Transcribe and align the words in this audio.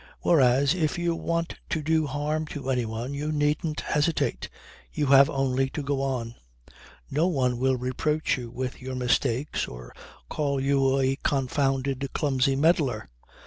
Whereas 0.21 0.73
if 0.73 0.97
you 0.97 1.13
want 1.13 1.59
to 1.69 1.83
do 1.83 2.07
harm 2.07 2.47
to 2.47 2.71
anyone 2.71 3.13
you 3.13 3.31
needn't 3.31 3.81
hesitate. 3.81 4.49
You 4.91 5.05
have 5.05 5.29
only 5.29 5.69
to 5.69 5.83
go 5.83 6.01
on. 6.01 6.33
No 7.11 7.27
one 7.27 7.59
will 7.59 7.77
reproach 7.77 8.35
you 8.35 8.49
with 8.49 8.81
your 8.81 8.95
mistakes 8.95 9.67
or 9.67 9.93
call 10.27 10.59
you 10.59 10.99
a 10.99 11.17
confounded, 11.17 12.09
clumsy 12.15 12.55
meddler. 12.55 13.09